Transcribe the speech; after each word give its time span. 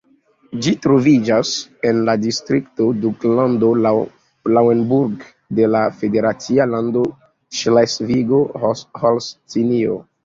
Ĝi 0.65 0.71
troviĝis 0.83 1.49
en 1.89 1.99
la 2.07 2.15
distrikto 2.23 2.87
Duklando 3.03 3.69
Lauenburg 4.55 5.27
de 5.61 5.69
la 5.75 5.83
federacia 6.01 6.67
lando 6.73 7.05
Ŝlesvigo-Holstinio. 7.61 10.01